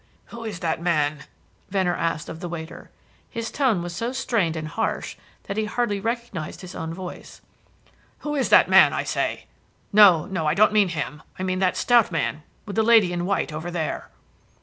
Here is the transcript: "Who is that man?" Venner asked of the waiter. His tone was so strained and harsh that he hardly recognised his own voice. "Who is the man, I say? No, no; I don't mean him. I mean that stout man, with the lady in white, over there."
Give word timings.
"Who 0.33 0.43
is 0.45 0.61
that 0.61 0.81
man?" 0.81 1.25
Venner 1.69 1.95
asked 1.95 2.27
of 2.27 2.39
the 2.39 2.49
waiter. 2.49 2.89
His 3.29 3.51
tone 3.51 3.83
was 3.83 3.95
so 3.95 4.11
strained 4.11 4.55
and 4.55 4.67
harsh 4.67 5.15
that 5.43 5.57
he 5.57 5.65
hardly 5.65 5.99
recognised 5.99 6.61
his 6.61 6.73
own 6.73 6.91
voice. 6.91 7.39
"Who 8.21 8.33
is 8.33 8.49
the 8.49 8.65
man, 8.67 8.93
I 8.93 9.03
say? 9.03 9.45
No, 9.93 10.25
no; 10.25 10.47
I 10.47 10.55
don't 10.55 10.73
mean 10.73 10.89
him. 10.89 11.21
I 11.37 11.43
mean 11.43 11.59
that 11.59 11.77
stout 11.77 12.11
man, 12.11 12.41
with 12.65 12.77
the 12.77 12.81
lady 12.81 13.13
in 13.13 13.27
white, 13.27 13.53
over 13.53 13.69
there." 13.69 14.09